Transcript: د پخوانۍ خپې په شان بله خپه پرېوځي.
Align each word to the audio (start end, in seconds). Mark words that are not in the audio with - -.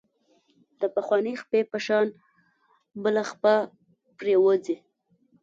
د 0.79 0.81
پخوانۍ 0.95 1.33
خپې 1.41 1.59
په 1.71 1.77
شان 1.85 2.07
بله 3.03 3.21
خپه 3.31 3.55
پرېوځي. 4.17 4.77